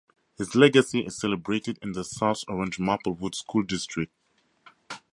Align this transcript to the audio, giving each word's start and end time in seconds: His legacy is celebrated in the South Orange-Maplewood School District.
His 0.35 0.55
legacy 0.55 1.01
is 1.05 1.15
celebrated 1.19 1.77
in 1.79 1.91
the 1.91 2.03
South 2.03 2.43
Orange-Maplewood 2.47 3.35
School 3.35 3.61
District. 3.61 4.11